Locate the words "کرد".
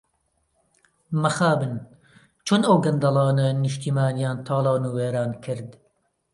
5.43-5.69